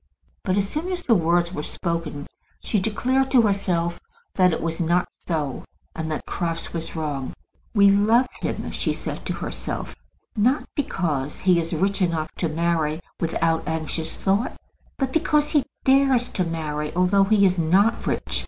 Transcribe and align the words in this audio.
But 0.43 0.57
as 0.57 0.67
soon 0.67 0.91
as 0.91 1.03
the 1.03 1.13
words 1.13 1.53
were 1.53 1.61
spoken 1.61 2.25
she 2.59 2.79
declared 2.79 3.29
to 3.29 3.43
herself 3.43 3.99
that 4.33 4.51
it 4.51 4.59
was 4.59 4.79
not 4.81 5.07
so, 5.27 5.63
and 5.95 6.11
that 6.11 6.25
Crofts 6.25 6.73
was 6.73 6.95
wrong. 6.95 7.33
"We 7.75 7.91
love 7.91 8.25
him," 8.41 8.71
she 8.71 8.93
said 8.93 9.23
to 9.27 9.33
herself, 9.33 9.95
"not 10.35 10.67
because 10.75 11.41
he 11.41 11.59
is 11.59 11.71
rich 11.71 12.01
enough 12.01 12.31
to 12.37 12.49
marry 12.49 12.99
without 13.19 13.67
anxious 13.67 14.17
thought, 14.17 14.59
but 14.97 15.13
because 15.13 15.51
he 15.51 15.65
dares 15.83 16.29
to 16.29 16.45
marry 16.45 16.91
although 16.95 17.25
he 17.25 17.45
is 17.45 17.59
not 17.59 18.07
rich." 18.07 18.39